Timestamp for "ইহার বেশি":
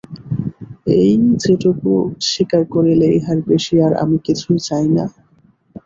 3.17-3.75